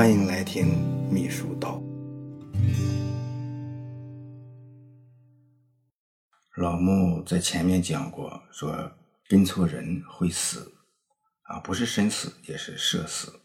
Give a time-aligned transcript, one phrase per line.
[0.00, 0.66] 欢迎来听
[1.12, 1.78] 秘书道。
[6.56, 8.90] 老穆在前面讲过，说
[9.28, 10.72] 跟错人会死
[11.42, 13.42] 啊，不是生死，也是社死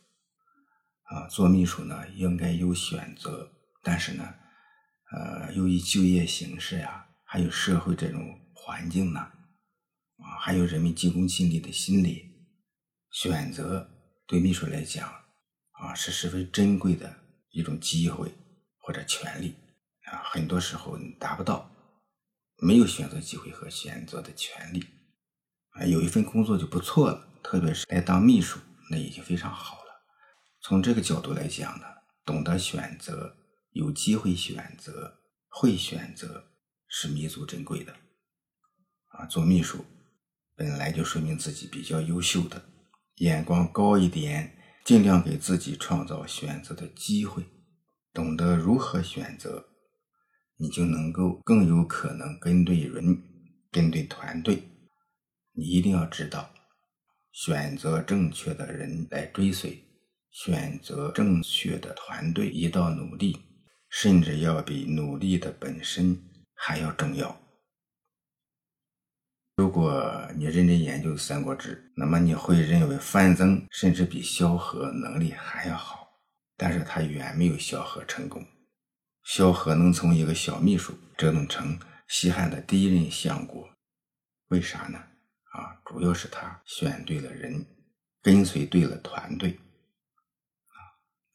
[1.03, 1.27] 啊。
[1.27, 3.51] 做秘书呢，应该有选择，
[3.83, 4.23] 但是呢，
[5.11, 12.31] 呃，由于就业形势呀，还有社会这种环境呢，啊，还有人们急功近利的心理，
[13.11, 13.89] 选择
[14.25, 15.13] 对秘书来讲
[15.79, 17.15] 啊，是十分珍贵的
[17.51, 18.31] 一种机会
[18.79, 19.55] 或者权利
[20.05, 21.71] 啊，很多时候你达不到。
[22.57, 24.81] 没有选择机会和选择的权利，
[25.71, 28.57] 啊，有一份工作就不错了，特别是来当秘书，
[28.89, 29.91] 那已经非常好了。
[30.61, 31.85] 从这个角度来讲呢，
[32.23, 33.35] 懂得选择，
[33.71, 35.19] 有机会选择，
[35.49, 36.45] 会选择，
[36.87, 37.93] 是弥足珍贵的。
[39.07, 39.83] 啊，做秘书
[40.55, 42.69] 本来就说明自己比较优秀的，
[43.15, 44.54] 眼光高一点，
[44.85, 47.43] 尽量给自己创造选择的机会，
[48.13, 49.65] 懂得如何选择。
[50.57, 53.17] 你就能够更有可能跟对人，
[53.71, 54.61] 跟对团队。
[55.53, 56.51] 你一定要知道，
[57.31, 59.83] 选择正确的人来追随，
[60.29, 63.39] 选择正确的团队一道努力，
[63.89, 66.15] 甚至要比努力的本身
[66.53, 67.41] 还要重要。
[69.55, 76.09] 如果你认真研究《三国志》，那么你会认为范增甚至比萧何能力还要好，
[76.57, 78.45] 但是他远没有萧何成功。
[79.23, 83.69] 萧何能从一个小秘书折腾成西汉的第一任相国，
[84.49, 84.97] 为啥呢？
[85.53, 87.65] 啊，主要是他选对了人，
[88.21, 89.51] 跟随对了团队。
[90.67, 90.77] 啊，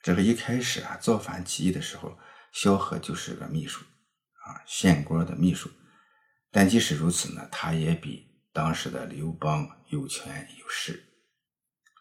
[0.03, 2.19] 这个一开始啊，造反起义的时候，
[2.53, 3.83] 萧何就是个秘书，
[4.45, 5.71] 啊，县官的秘书。
[6.51, 11.05] 但即使如此呢，他也比当时的刘邦有权有势。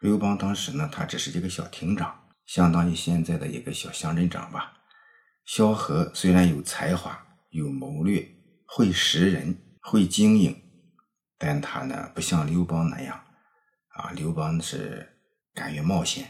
[0.02, 4.78] 刘邦当时呢，他只是一个小亭长，相当于现在的一个小乡镇长吧。
[5.46, 8.28] 萧何虽然有才华、有谋略、
[8.66, 10.56] 会识人、会经营，
[11.38, 13.24] 但他呢不像刘邦那样，
[13.90, 15.08] 啊，刘邦是
[15.54, 16.26] 敢于冒险，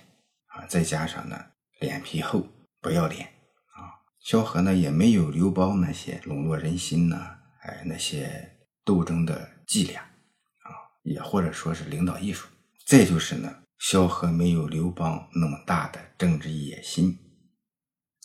[0.47, 1.37] 啊，再加上呢
[1.79, 2.47] 脸皮厚、
[2.81, 7.38] 不要脸，啊，萧何呢也没有刘邦那些笼络人心呢，
[7.69, 12.47] 哎，那些斗争的伎俩，啊，也或者说是领导艺术。
[12.87, 17.17] 再就是呢，萧何没有刘邦那么大的政治野心。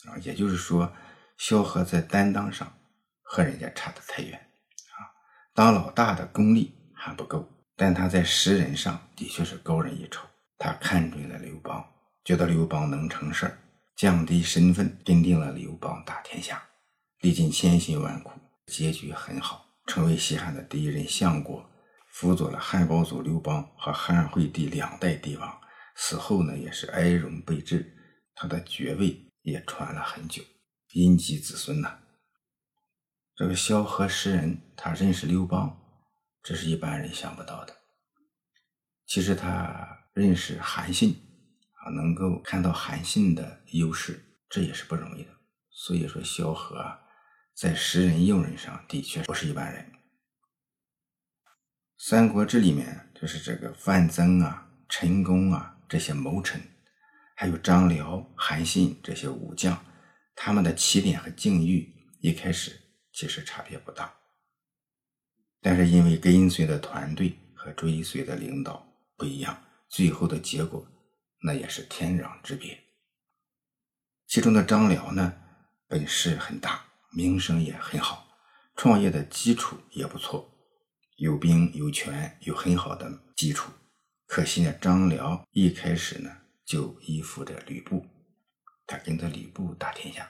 [0.08, 0.90] 啊，也就是说，
[1.36, 2.72] 萧何在担当上
[3.22, 4.96] 和人家差得太远啊。
[5.54, 10.26] 当老大的功力还不够，但他在识人上的确是高人一筹。
[10.56, 11.84] 他看准了刘邦，
[12.24, 13.58] 觉得刘邦能成事儿，
[13.96, 16.62] 降低身份，奠定了刘邦打天下。
[17.20, 21.68] 历尽千辛万苦，结局很好，成为西汉的第一任相国，
[22.10, 25.60] 辅佐了汉高祖刘邦和汉惠帝两代帝王。
[25.96, 27.96] 死后呢，也是哀荣备至，
[28.34, 29.20] 他的爵位。
[29.44, 30.42] 也传了很久，
[30.94, 31.98] 荫及子孙呐。
[33.36, 35.78] 这个萧何识人，他认识刘邦，
[36.42, 37.76] 这是一般人想不到的。
[39.04, 41.10] 其实他认识韩信
[41.74, 45.30] 啊，能够看到韩信的优势，这也是不容易的。
[45.70, 46.98] 所以说，萧何啊，
[47.54, 49.84] 在识人用人上的确不是一般人。
[51.96, 56.60] 《三国志》里面就是这个范增啊、陈宫啊这些谋臣。
[57.36, 59.84] 还有张辽、韩信这些武将，
[60.36, 62.80] 他们的起点和境遇一开始
[63.12, 64.14] 其实差别不大，
[65.60, 70.86] 但是因为跟随的团队和追随的领导不一样，最后的结果
[71.42, 72.78] 那也是天壤之别。
[74.28, 75.34] 其中的张辽呢，
[75.88, 78.26] 本事很大，名声也很好，
[78.76, 80.50] 创业的基础也不错，
[81.16, 83.70] 有兵有权，有很好的基础。
[84.26, 86.30] 可惜呢，张辽一开始呢。
[86.66, 88.06] 就依附着吕布，
[88.86, 90.26] 他跟着吕布打天下。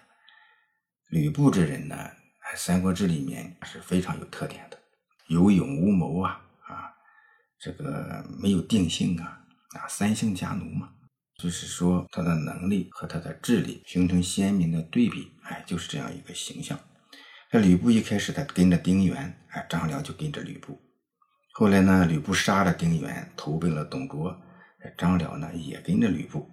[1.11, 1.95] 吕布这人呢，
[2.57, 4.77] 《三国志》里面是非常有特点的，
[5.29, 6.93] 有勇无谋啊啊，
[7.61, 9.47] 这个没有定性啊
[9.79, 10.93] 啊，三姓家奴嘛，
[11.45, 16.81] 就是说他的能力和他的智力形成鲜明的对比，哎，就是这样一个形象。
[17.51, 20.81] 这吕布一开始他跟着丁原，哎，张辽就跟着吕布。
[21.53, 24.35] 后来呢，吕布杀了丁原，投奔了董卓。
[24.97, 26.49] 张辽呢也跟着吕布，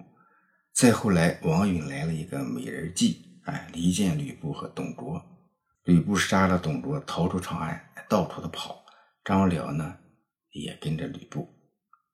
[0.76, 5.22] 再后来王允来了一个美人计，哎，离间吕布和董卓，
[5.86, 8.84] 吕布杀了董卓，逃出长安，到处的跑。
[9.24, 9.96] 张辽呢
[10.52, 11.48] 也跟着吕布，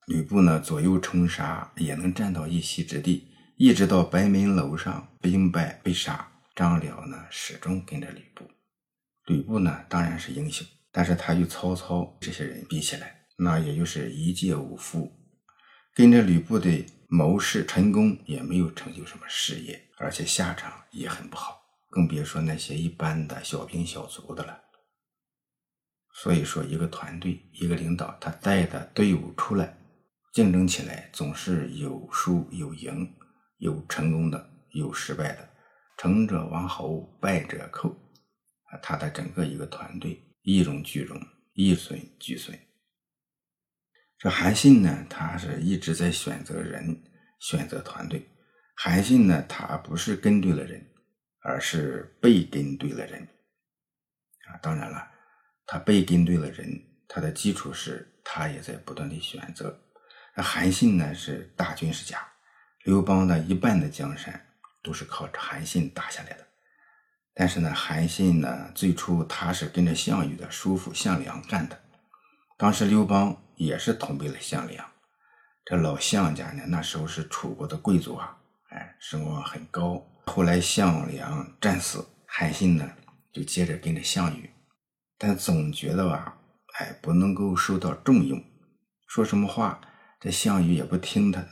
[0.07, 3.27] 吕布呢左右冲杀，也能占到一席之地，
[3.57, 6.31] 一直到白门楼上兵败被杀。
[6.56, 8.50] 张辽呢始终跟着吕布，
[9.25, 15.12] 吕布呢当然是英雄，但是他与曹操这些人比起来，那也就是一介武夫。
[15.94, 24.57] 跟着吕布的谋士陈宫，也没有成就什么事业，而且下场也很不好，更别说那些一般的小兵小卒的了。
[26.13, 29.77] 所以说，一个团队，一个领导，他带的队伍出来
[30.34, 33.12] 竞争起来，总是有输有赢，
[33.58, 35.50] 有成功的，有失败的，
[35.98, 37.90] 成者王侯，败者寇
[38.70, 41.20] 啊，他的整个一个团队一荣俱荣，
[41.54, 42.58] 一损俱损。
[44.18, 47.04] 这韩信呢，他是一直在选择人，
[47.40, 48.28] 选择团队。
[48.76, 50.86] 韩信呢，他不是跟对了人，
[51.44, 53.22] 而是被跟对了人
[54.48, 54.58] 啊。
[54.62, 55.12] 当然了。
[55.70, 59.78] 他被跟对了人，他的基础是他也在不断的选择。
[60.38, 62.19] 那韩信呢是大军事家，
[62.84, 64.39] 刘邦的一半的江山
[64.84, 66.45] 都是靠韩信打下来的。
[67.34, 71.81] 但是呢，韩信呢最初他是跟着项羽的叔父项梁干的。
[72.56, 74.86] 当时刘邦也是同为了项梁，
[75.66, 78.38] 这老项家呢那时候是楚国的贵族啊，
[78.69, 80.07] 哎，声望很高。
[80.28, 82.88] 后来项梁战死，韩信呢
[83.33, 84.48] 就接着跟着项羽。
[85.18, 86.38] 但总觉得吧，
[86.75, 88.40] 哎，不能够受到重用，
[89.07, 89.81] 说什么话，
[90.19, 91.50] 这项羽也不听他的。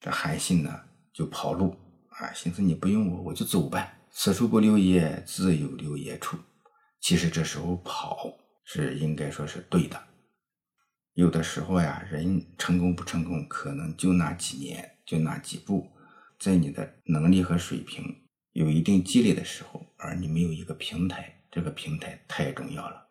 [0.00, 0.80] 这韩信呢，
[1.12, 1.76] 就跑路
[2.10, 3.98] 啊，寻思你不用我，我就走呗。
[4.10, 6.38] 此处不留爷，自有留爷处。
[7.00, 8.32] 其实这时候跑
[8.64, 10.02] 是应该说是对的。
[11.14, 15.90] 有的时候呀，人成功不成功，可能就那几年，就那几步，
[16.38, 18.04] 在你的能力和水平
[18.52, 21.32] 有一定积累的时候，而你没有一个平台。
[21.50, 23.08] 这个平台太重要了，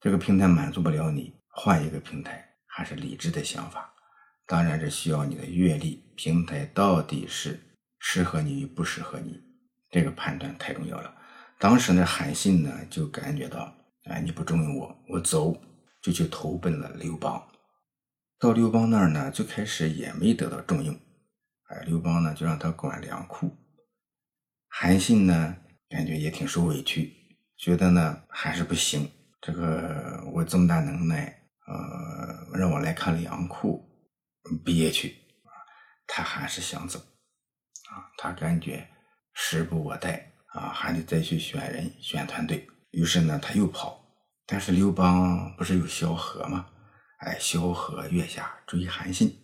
[0.00, 3.92] 这个平台满足不了你，换一个平台还是理智的想法。
[4.46, 7.58] 当然，是需要你的阅历，平台到底是
[7.98, 9.42] 适合你与不适合你，
[9.90, 11.12] 这个判断太重要了。
[11.58, 15.60] 当时呢，韩信呢就感觉到，哎，你不重用我，我走，
[16.00, 17.42] 就去投奔了刘邦。
[18.38, 20.94] 到刘邦那儿呢，最开始也没得到重用，
[21.68, 23.50] 哎，刘邦呢就让他管粮库。
[24.68, 25.56] 韩信呢
[25.88, 27.12] 感觉也挺受委屈。
[27.56, 29.10] 觉得呢还是不行，
[29.40, 33.82] 这个我这么大能耐，呃，让我来看粮库，
[34.64, 35.16] 憋屈，
[36.06, 38.88] 他还是想走啊，他感觉
[39.34, 44.04] 时不我待啊，还得再去选人选团队，于是呢他又跑，
[44.46, 46.66] 但是刘邦不是有萧何吗？
[47.18, 49.36] 哎，萧何月下追韩信，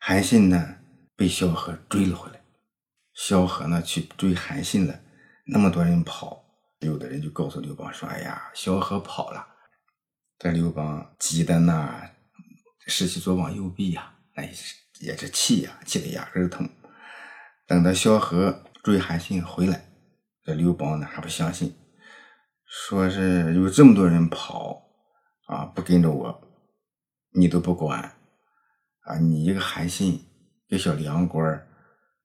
[0.00, 0.76] 韩信呢
[1.16, 2.40] 被萧何追了回来，
[3.14, 5.00] 萧何呢去追韩信了，
[5.46, 6.42] 那么多人跑。
[6.80, 9.46] 有的人就告诉刘邦说：“哎呀，萧何跑了。”
[10.38, 12.10] 这刘邦急的那
[12.86, 16.68] 失去左膀右臂呀，那也是也是气呀，气得牙根疼。
[17.66, 19.88] 等到萧何追韩信回来，
[20.42, 21.74] 这刘邦呢还不相信，
[22.66, 24.82] 说是有这么多人跑
[25.46, 26.42] 啊，不跟着我，
[27.32, 28.00] 你都不管
[29.00, 29.18] 啊？
[29.18, 30.26] 你一个韩信，
[30.66, 31.66] 一个小梁官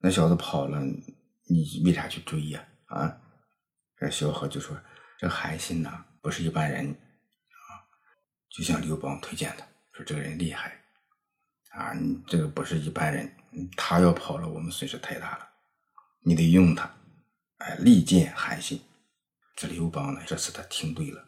[0.02, 2.66] 那小子跑了，你为啥去追呀？
[2.88, 3.22] 啊？
[3.98, 4.80] 这萧何就说
[5.20, 7.84] ：“这韩信呐，不是一般人啊，
[8.50, 10.79] 就像刘邦推荐的，说这个人厉害
[11.70, 13.32] 啊，你这个不是一般人，
[13.78, 15.50] 他要跑了，我们损失太大了，
[16.24, 16.92] 你得用他，
[17.58, 18.82] 哎，力荐韩信。
[19.56, 21.24] 这刘邦呢，这次他听对了，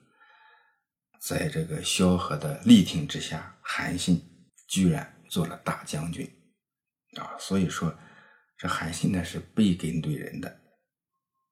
[1.19, 4.21] 在这个萧何的力挺之下，韩信
[4.67, 6.25] 居然做了大将军
[7.19, 7.93] 啊，所以说
[8.57, 10.59] 这韩信呢是被跟对人的。”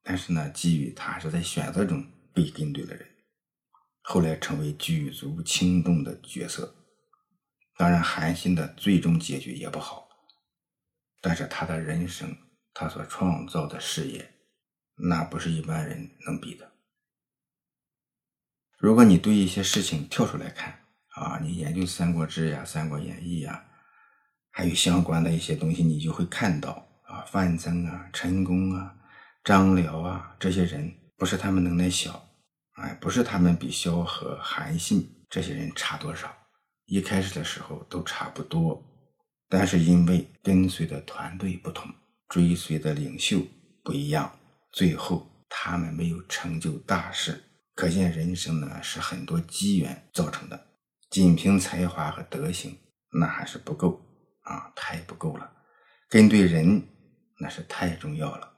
[0.01, 3.05] 但是呢，基于他是在选择中被跟对的人，
[4.01, 6.78] 后来成为举足轻重的角色。
[7.79, 10.09] 当然，韩信的最终结局也不好，
[11.21, 12.35] 但是他的人生，
[12.73, 14.33] 他所创造的事业，
[14.95, 16.69] 那不是一般人能比的。
[18.77, 20.77] 如果你对一些事情跳出来看
[21.15, 23.63] 啊，你研究《三国志》呀、《三国演义》呀，
[24.51, 28.93] 还有相关的一些东西，你就会看到啊，范增啊、陈宫啊。
[29.41, 32.27] 张辽啊，这些人不是他们能耐小，
[32.73, 36.35] 哎，不是他们比萧何、韩信这些人差多少。
[36.89, 38.83] 一开始的时候都差不多，
[39.47, 41.87] 但是因为跟随的团队不同，
[42.27, 43.45] 追随的领袖
[43.83, 44.39] 不一样，
[44.71, 47.43] 最后他们没有成就大事。
[47.75, 50.59] 可见人生呢是很多机缘造成的，
[51.11, 52.75] 仅凭才华和德行
[53.11, 54.01] 那还是不够
[54.41, 55.47] 啊，太不够了。
[56.09, 56.81] 跟对人
[57.39, 58.51] 那是太重要了。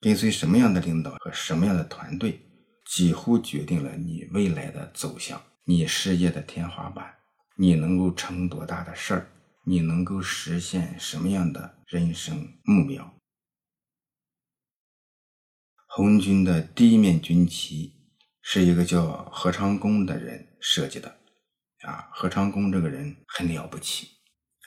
[0.00, 2.40] 跟随什么样的领导和什么样的团队，
[2.86, 7.17] 几乎决定了你未来的走向，你事业的天花板，
[7.60, 9.26] 你能够成多大的事儿，
[9.64, 13.12] 你能够实现什么样的人生目标。
[15.88, 17.92] 红军的第一面军旗
[18.42, 21.08] 是一个叫何长工的人设计的，
[21.80, 24.06] 啊，何长工这个人很了不起，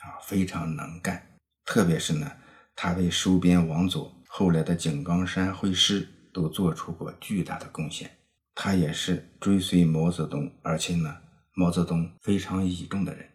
[0.02, 2.30] 啊，非常能干，特别是呢，
[2.76, 8.18] 他为收编王佐、后来的井冈山会师都做出过巨大的贡献。
[8.54, 11.21] 他也是追随毛泽东，而且呢，
[11.54, 13.28] 毛泽东非常倚重的人。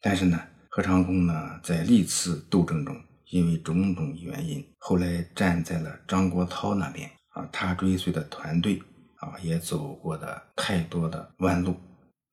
[0.00, 3.00] 但是呢，何长工呢，在历次斗争中，
[3.30, 7.46] 因为种种原因，后来站在了张国焘那边啊。
[7.52, 8.82] 他追随的团队
[9.16, 11.76] 啊，也走过的太多的弯路，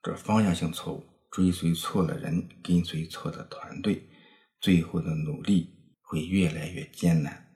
[0.03, 4.09] 这方向性错误，追随错了人，跟随错的团队，
[4.59, 7.47] 最后的努力会越来越艰难。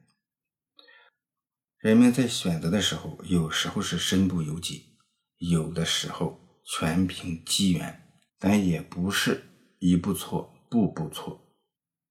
[1.80, 4.98] 人们在选择的时候，有时候是身不由己，
[5.38, 9.44] 有的时候全凭机缘，但也不是
[9.80, 11.40] 一步错，步步错。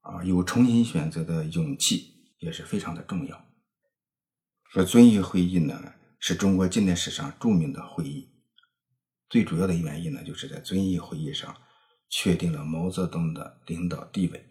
[0.00, 3.44] 啊，有重新选择的勇气也是非常的重要。
[4.70, 8.30] 说遵义会议呢，是中国近代史上著名的会议，
[9.28, 11.56] 最主要的原因呢，就是在遵义会议上
[12.08, 14.44] 确定了毛泽东的领导地位。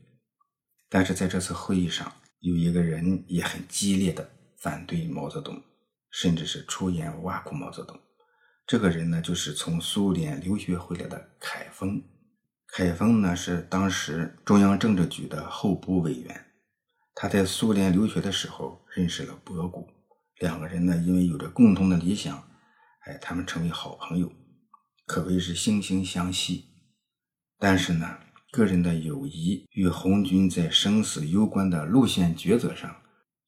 [0.90, 4.30] 但是在这次会议上，有一个人也很激烈的。
[4.58, 5.62] 反对毛泽东，
[6.10, 8.00] 甚至是出言挖苦毛泽东。
[8.66, 12.02] 这个人呢，就是从苏联留学回来的凯丰。
[12.68, 16.46] 凯丰呢，是当时中央政治局的候补委员。
[17.14, 19.88] 他在苏联留学的时候认识了博古，
[20.40, 22.36] 两个人呢，因为有着共同的理想，
[23.02, 24.32] 哎，他们成为好朋友，
[25.06, 26.70] 可谓是惺惺相惜。
[27.60, 28.18] 但是呢，
[28.52, 32.96] 个人的友谊与红军在生死攸关的路线抉择上。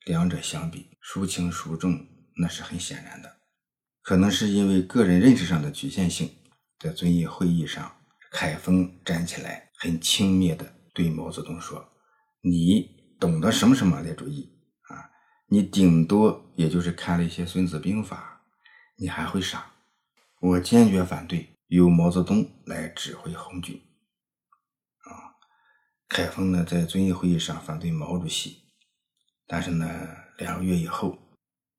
[0.06, 2.06] 两者相比，孰轻孰重，
[2.38, 3.35] 那是很显然的。
[4.06, 6.30] 可能是因为个人认识上的局限性，
[6.78, 7.92] 在遵义会议上，
[8.32, 11.84] 凯丰站起来，很轻蔑地对毛泽东说
[12.42, 12.88] ：“你
[13.20, 14.48] 懂得什么什么列主义
[14.90, 15.10] 啊？
[15.48, 18.44] 你顶多也就是看了一些《孙子兵法》，
[18.96, 19.72] 你还会啥？
[20.40, 23.82] 我坚决反对由毛泽东来指挥红军。”
[25.10, 25.34] 啊，
[26.08, 28.66] 凯丰呢，在遵义会议上反对毛主席。
[29.48, 29.88] 但是呢，
[30.38, 31.18] 两个月以后，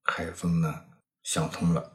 [0.03, 0.83] 海峰呢
[1.23, 1.93] 想通了。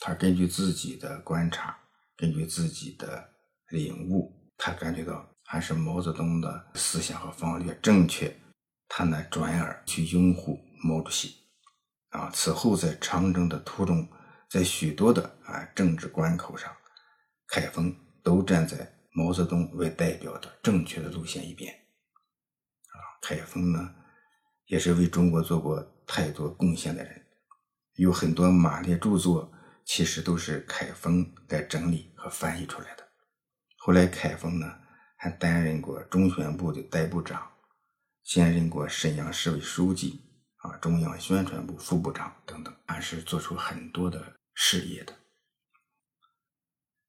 [0.00, 1.78] 他根据自己的观察，
[2.16, 3.30] 根据自己的
[3.68, 8.34] 领悟，他感觉到还是毛泽东的思想和方略正确。
[8.88, 11.36] 他呢转而去拥护毛主席。
[12.08, 14.08] 啊，此后在长征的途中，
[14.48, 16.74] 在许多的啊政治关口上，
[17.46, 21.72] 凯丰都站在毛泽东为代表的正确的路线一边。
[21.72, 23.94] 啊，凯丰呢。
[24.66, 27.26] 也是为中国做过太多贡献的人，
[27.96, 29.52] 有很多马列著作，
[29.92, 33.04] 其实都是凯丰在整理和翻译出来的。
[33.76, 34.72] 后来，凯丰呢
[35.16, 37.50] 还担任过中宣部的代部长，
[38.22, 40.20] 兼任过沈阳市委书记，
[40.58, 45.12] 啊，中央宣传部副部长等等，还是做出很多的事业的。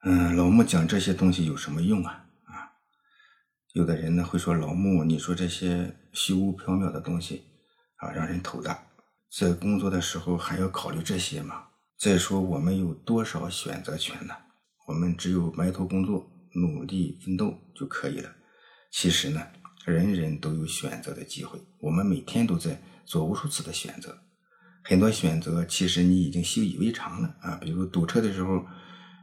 [0.02, 2.26] 嗯，老穆讲这些东西有什么用啊？
[2.46, 2.74] 啊，
[3.74, 7.46] 有的人呢会说，老穆，你说这些虚无缥缈的东西。
[7.98, 8.88] 啊，让人头大，
[9.38, 11.68] 在工作的时候还要考虑这些吗？
[12.02, 14.34] 再说我们有多少选择权呢？
[14.88, 18.36] 我们只有埋头工作、努力奋斗就可以了。
[18.92, 19.48] 其实呢，
[19.86, 24.18] 人人都有选择的机会，我们每天都在做无数次的选择。
[24.84, 28.66] 很多选择其实你已经习以为常了啊，比如堵车的时候，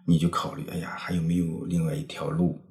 [0.06, 2.64] 你就考虑，哎呀，还有没有另外一条路？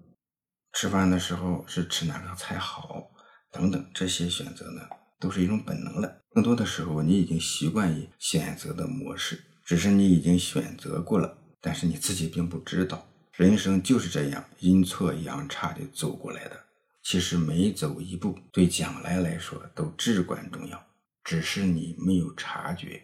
[0.72, 3.12] 吃饭的时候是吃哪个菜好？
[3.52, 4.84] 等等，这些选择呢？
[5.20, 6.22] 都是一种本能了。
[6.30, 13.06] 更多的时候，你已经习惯于选择的模式，只是你已经选择过了，但是你自己并不知道。
[13.34, 16.58] 人生就是这样阴错阳差的走过来的。
[17.04, 20.82] 其实每走一步，对将来来说都至关重要，
[21.26, 23.04] 只是你没有察觉。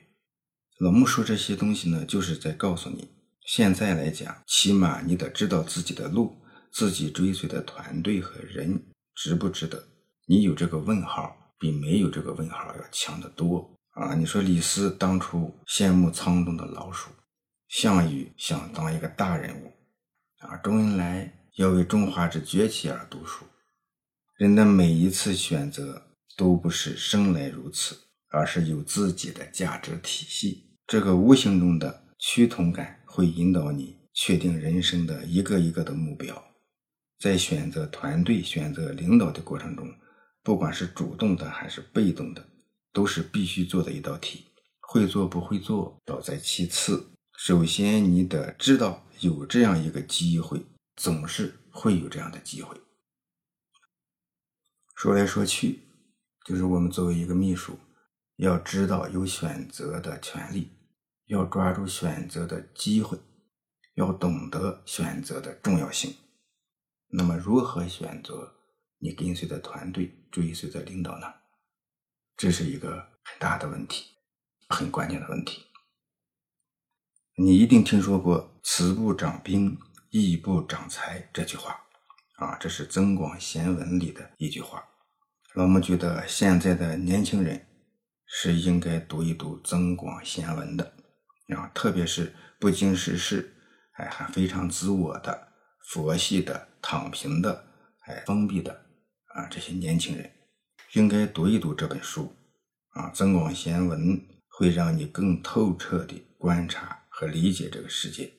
[0.79, 3.09] 老木说这些东西呢，就是在告诉你，
[3.45, 6.37] 现在来讲，起码你得知道自己的路，
[6.71, 8.81] 自己追随的团队和人
[9.13, 9.83] 值不值得。
[10.27, 11.37] 你有这个问号。
[11.59, 14.15] 比没有这个问号要强得多啊！
[14.15, 17.11] 你说李斯当初羡慕仓中的老鼠，
[17.67, 19.71] 项羽想当一个大人物
[20.39, 23.45] 啊，周恩来要为中华之崛起而读书。
[24.37, 27.95] 人的每一次选择都不是生来如此，
[28.29, 30.71] 而是有自己的价值体系。
[30.87, 36.43] 这个无形中的趋同感会引导你确定人生的一个一个的目标，
[37.19, 39.87] 在选择团队、选择领导的过程中。
[40.41, 42.45] 不管是主动的还是被动的，
[42.93, 44.45] 都是必须做的一道题。
[44.79, 47.11] 会做不会做，倒在其次。
[47.35, 50.63] 首先，你得知道有这样一个机会，
[50.95, 52.79] 总是会有这样的机会。
[54.95, 55.79] 说来说去，
[56.45, 57.79] 就是我们作为一个秘书，
[58.35, 60.69] 要知道有选择的权利，
[61.25, 63.17] 要抓住选择的机会，
[63.95, 66.15] 要懂得选择的重要性。
[67.09, 68.53] 那么，如何选择？
[68.99, 71.27] 你跟随的团队、追随的领导呢？
[72.35, 74.05] 这是一个很大的问题，
[74.69, 75.63] 很关键的问题。
[77.37, 79.77] 你一定听说过“慈不长兵，
[80.11, 81.79] 义不长财”这句话
[82.35, 84.83] 啊，这是《增广贤文》里的一句话。
[85.55, 87.67] 老穆觉得现在的年轻人
[88.25, 90.93] 是应该读一读《增广贤文》的
[91.55, 93.55] 啊，特别是不经世事，
[93.93, 95.53] 哎，还非常自我的、
[95.89, 97.67] 佛系的、躺平的、
[98.07, 98.85] 哎，封闭的
[99.35, 100.31] 啊，这些年轻人
[100.93, 102.31] 应该读一读这本书
[102.89, 103.99] 啊，《增广贤文》
[104.47, 108.31] 会让你更透彻地观察和理解这个世界。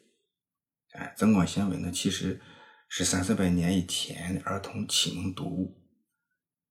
[0.93, 2.41] 哎，《增广贤文》呢，其实
[2.89, 5.77] 是三四百年以前儿童启蒙读物。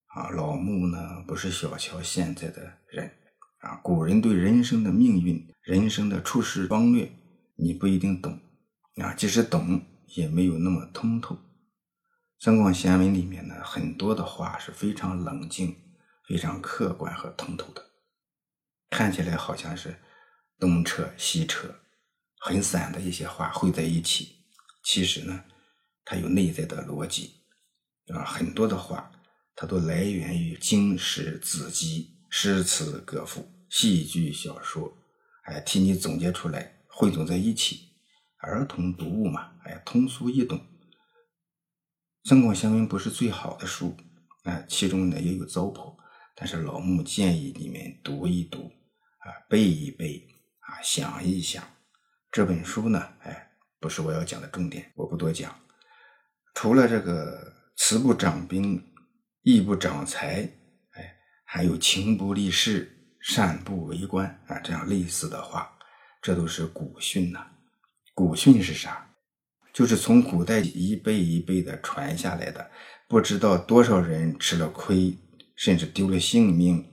[0.06, 3.12] 啊，老穆呢不是小瞧现在的人
[3.60, 7.12] 啊，古人对人生的命运、人生的处事方略，
[7.58, 8.40] 你不一定懂
[9.02, 9.82] 啊，即使懂，
[10.16, 11.36] 也没有那么通透。
[12.44, 15.78] 《增广贤文》里面呢，很多的话是非常冷静、
[16.28, 17.82] 非常客观和通透的，
[18.90, 19.98] 看起来好像是
[20.60, 21.74] 东扯西扯，
[22.42, 24.40] 很散的一些话汇在一起，
[24.84, 25.46] 其实呢，
[26.04, 27.46] 它有内在的逻辑
[28.08, 29.10] 啊，很多的话。
[29.56, 34.98] 它都来源于经史子集、诗词歌赋、戏剧小说，
[35.44, 37.92] 哎，替你总结出来，汇总在一起。
[38.40, 40.58] 儿童读物嘛，哎，通俗易懂。
[42.24, 43.96] 《增广贤文》不是最好的书，
[44.44, 45.96] 哎，其中呢也有糟粕，
[46.36, 48.72] 但是老穆建议你们读一读，
[49.20, 50.28] 啊，背一背，
[50.60, 51.64] 啊，想一想。
[52.32, 55.54] 这本书呢，哎，不是我要讲的重点，我不多讲。
[56.56, 58.82] 除了这个“慈不长兵”。
[59.46, 60.50] 义不长财，
[60.92, 65.70] 哎，还有情不立事，善不为官啊，这样类似的话，
[66.22, 67.46] 这都是古训呐。
[68.14, 69.13] 古训是啥？
[69.74, 72.70] 就是从古代一辈一辈的传下来的，
[73.08, 75.18] 不知道多少人吃了亏，
[75.56, 76.86] 甚至丢了性命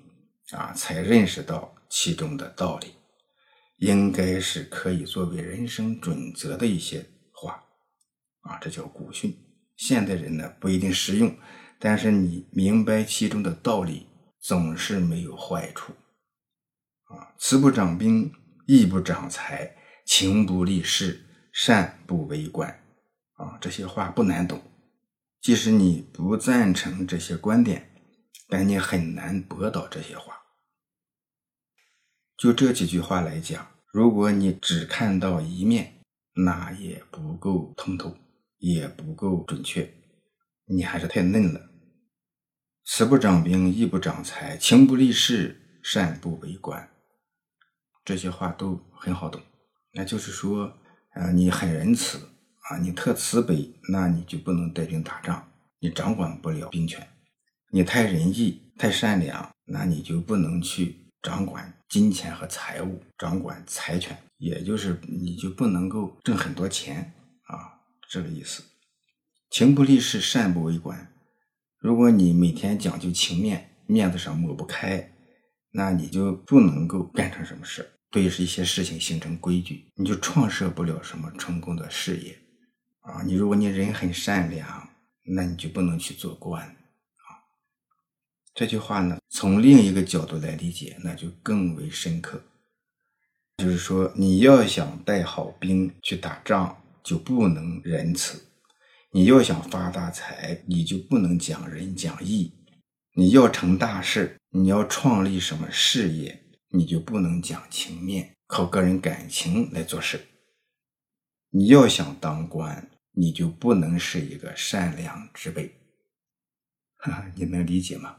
[0.52, 2.94] 啊，才认识到其中的道理，
[3.78, 7.62] 应该是可以作为人生准则的一些话
[8.40, 9.36] 啊，这叫古训。
[9.76, 11.36] 现代人呢，不一定实用。
[11.78, 14.06] 但是你明白其中的道理，
[14.38, 15.92] 总是没有坏处。
[17.04, 18.30] 啊，慈不掌兵，
[18.66, 19.74] 义不掌财，
[20.04, 22.68] 情不立事，善不为官。
[23.34, 24.60] 啊，这些话不难懂。
[25.40, 27.90] 即使你不赞成这些观点，
[28.48, 30.36] 但你很难驳倒这些话。
[32.36, 36.02] 就这几句话来讲，如果你只看到一面，
[36.34, 38.16] 那也不够通透，
[38.58, 39.94] 也不够准确，
[40.66, 41.70] 你还是太嫩了。
[42.84, 46.90] 慈不长兵，义不长财，情不立事，善不为官。
[48.04, 49.40] 这些话都很好懂，
[49.92, 50.78] 那就是说，
[51.10, 52.18] 啊，你很仁慈
[52.68, 55.48] 啊，你特慈悲，那你就不能带兵打仗，
[55.80, 57.00] 你掌管不了兵权；
[57.72, 67.12] 你太仁义、太善良，那你就不能去掌管金钱和财物，掌管财权，也就是你就不能够挣很多钱
[67.44, 68.62] 啊，这个意思。
[69.50, 71.12] 情不立事，善不为官。
[71.80, 75.12] 如果你每天讲究情面，面子上抹不开，
[75.72, 82.36] 那你就不能够干成什么事对一些事情形成规矩，你就创设不了什么成功的事业
[83.00, 83.22] 啊！
[83.22, 84.88] 你如果你人很善良，
[85.22, 87.46] 那你就不能去做官啊！
[88.52, 92.42] 这句话呢，从另一个角度来理解，那就更为深刻。
[93.58, 98.42] 就是说，你要想带好兵去打仗，就不能仁慈。
[99.12, 102.52] 你要想发大财，你就不能讲仁讲义；
[103.14, 110.26] 你要成大事，你要创立什么事业，你就不能讲情面，靠个人感情来做事。
[111.50, 115.74] 你要想当官，你就不能是一个善良之辈。
[116.98, 118.18] 哈哈，你能理解吗？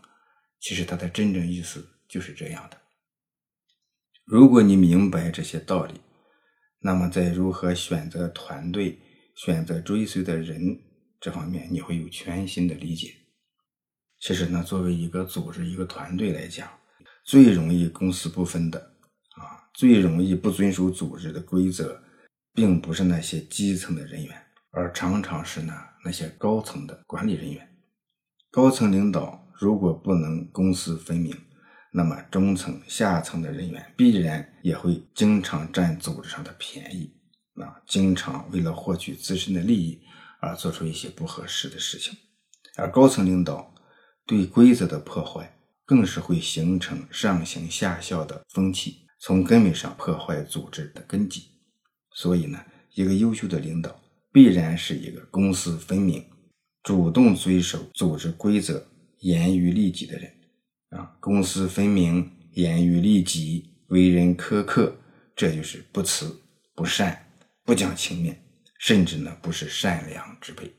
[0.60, 2.78] 其实他的真正意思就是这样的。
[4.26, 6.02] 如果你明白这些道理，
[6.80, 9.00] 那么在如何选择团队。
[9.34, 10.78] 选择追随的人
[11.20, 13.16] 这方面，你会有全新的理解。
[14.20, 16.70] 其实呢，作为一个组织、一个团队来讲，
[17.24, 18.80] 最容易公私不分的
[19.38, 22.02] 啊，最容易不遵守组织的规则，
[22.54, 27.68] 并不是那些基层的人员，而常常是呢那些高层的管理人员。
[28.50, 31.36] 高层领导如果不能公私分明，
[31.94, 37.16] 那么中层、下层的人员必然也会经常占组织上的便宜。
[37.56, 40.02] 啊，经常为了获取自身的利益
[40.40, 42.18] 而做出一些不合适的事情，
[42.78, 43.76] 而高层领导
[44.26, 45.60] 对规则的破坏，
[45.92, 51.44] 更是会形成上行下效的风气，从根本上破坏组织的根基。
[52.16, 53.94] 所以呢，一个优秀的领导
[54.32, 56.26] 必然是一个公私分明、
[56.82, 58.88] 主动遵守组织规则、
[59.20, 60.34] 严于律己的人。
[60.92, 64.96] 啊，公私分明、严于律己、为人苛刻，
[65.36, 66.42] 这就是不慈、
[66.74, 67.22] 不善、
[67.66, 68.42] 不讲情面，
[68.80, 70.74] 甚至呢不是善良之辈。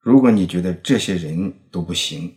[0.00, 2.36] 如果你觉得这些人都不行，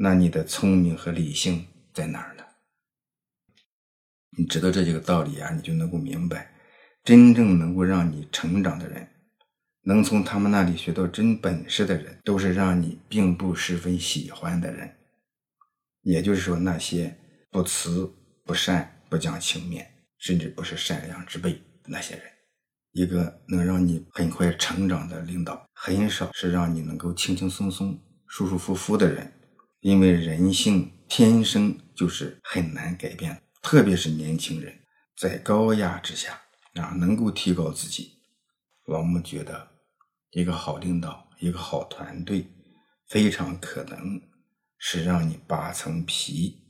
[0.00, 2.44] 那你的聪明和理性在哪儿呢？
[4.38, 6.52] 你知道这几个道理啊，你就能够明白，
[7.02, 9.08] 真正能够让你成长的人，
[9.82, 14.88] 能从他们那里学到真本事的人，都是让你并不十分喜欢的人。
[16.02, 17.18] 也就是说，那些
[17.50, 18.08] 不慈、
[18.44, 19.84] 不善、不讲情面，
[20.18, 22.22] 甚至不是善良之辈那些人，
[22.92, 29.32] 一个能让你很快成长的领导，很少是让你能够轻轻松松、舒舒服服的人。
[29.80, 34.80] 因为人性天生就是很难改变，特别是年轻人，
[35.16, 36.40] 在高压之下
[36.74, 38.12] 啊，能够提高自己。
[38.86, 39.68] 老木觉得，
[40.30, 42.46] 一个好领导，一个好团队，
[43.08, 44.20] 非常可能。
[44.80, 46.62] 是让你扒层皮，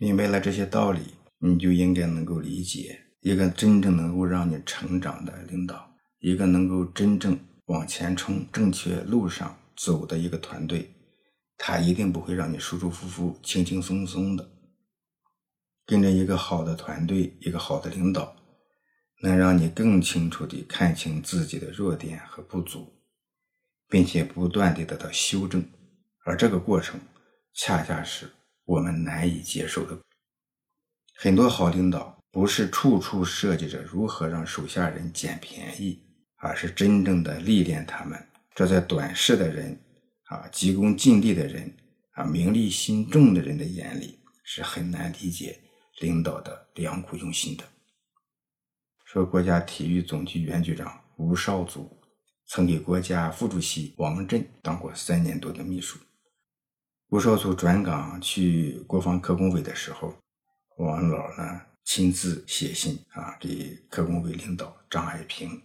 [0.00, 10.95] 明白了这些道理，你就应该能够理解，一个真正能够让你成长的领导，一个能够真正往前冲、正确路上走的一个团队，
[11.58, 14.50] 他一定不会让你舒舒服服、轻轻松松的。
[15.86, 18.36] 跟着一个好的团队，一个好的领导，
[19.22, 22.92] 能让你更清楚地看清自己的弱点和不足，
[23.88, 25.64] 并且不断地得到修正。
[26.24, 26.98] 而这个过程，
[27.54, 28.28] 恰恰是
[28.64, 29.96] 我们难以接受的。
[31.14, 36.02] 很多好领导不是处处设计着如何让手下人捡便宜，
[36.36, 38.20] 而是真正的历练他们。
[38.54, 39.78] 这在短视的人、
[40.26, 41.76] 啊急功近利的人、
[42.12, 45.60] 啊名利心重的人的眼里，是很难理解
[46.00, 47.64] 领导的良苦用心的。
[49.04, 51.96] 说国家体育总局原局长吴少祖，
[52.46, 55.98] 曾给国家副主席王震当过三年多的秘书。
[57.10, 60.12] 吴少祖转岗去国防科工委的时候，
[60.78, 65.62] 王老呢亲自写信啊给科工委领导张爱萍，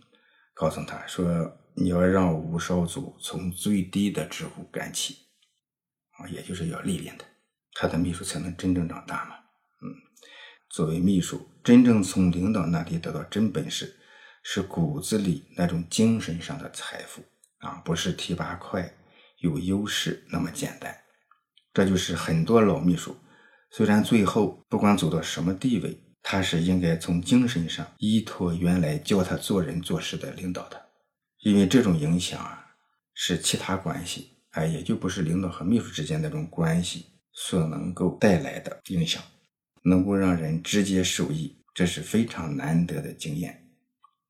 [0.53, 1.25] 告诉他说
[1.73, 5.17] ：“你要让吴少祖从最低的职务干起，
[6.17, 7.25] 啊，也就是要历练他，
[7.73, 9.35] 他的秘书才能真正长大嘛。”
[9.83, 9.87] 嗯，
[10.69, 13.95] 作为秘书，真正从领导那里得到真本事，
[14.43, 17.23] 是骨子里那种精神上的财富
[17.59, 18.93] 啊，不是提拔快
[19.39, 20.95] 有优势那么简单。
[21.73, 23.15] 这就是很多老秘书，
[23.71, 30.89] 虽然最后不管走到什么地位，他是应该从精神上依托原来教他做人做事的领导的，
[31.41, 32.65] 因为这种影响啊，
[33.13, 39.21] 是其他关系，哎，也就不是领导和秘书之间那种关系所能够带来的影响，
[39.83, 43.67] 能够让人直接受益，这是非常难得的经验，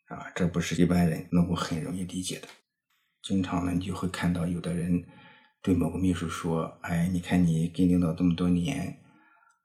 [0.07, 2.47] 啊，这不是一般人能够很容易理解的。
[3.21, 5.03] 经常呢，你就会看到有的人。
[5.63, 8.97] 对某个秘书说：“哎，你看你跟领导这么多年，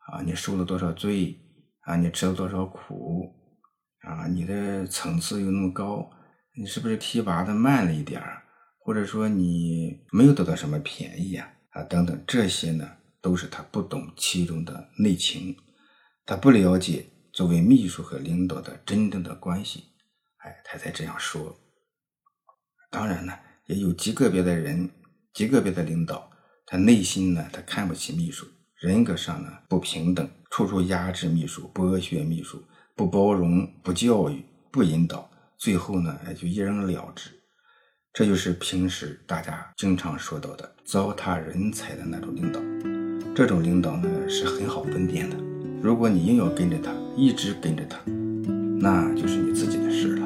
[0.01, 1.41] 啊，你受了多少罪
[1.81, 1.97] 啊？
[1.97, 3.33] 你吃了多少苦
[4.03, 4.27] 啊？
[4.27, 6.11] 你的层次又那么高，
[6.59, 8.43] 你是不是提拔的慢了一点儿？
[8.79, 11.53] 或者说你没有得到什么便宜呀？
[11.71, 12.91] 啊，等等，这些呢，
[13.21, 15.57] 都是他不懂其中的内情，
[16.25, 19.85] 他不了解作为秘书和领导的真正的关系，
[20.39, 21.59] 哎，他才这样说。
[22.91, 23.33] 当然呢，
[23.67, 24.91] 也有极个别的人。”
[25.37, 26.31] 极个别的领导，
[26.65, 32.65] 他内心呢，他看不起秘书，人格上呢不平等，处处压制秘书，剥削秘书，
[32.95, 34.43] 不包容，不教育，
[34.73, 37.31] 不引导，最后呢，也就一扔了之。
[38.13, 42.61] 这就是平时大家经常说到的糟蹋人才的那种领导。
[43.35, 45.37] 这种领导呢，是很好分辨的。
[45.83, 47.99] 如果你硬要跟着他，一直跟着他，
[48.81, 50.26] 那就是你自己的事了。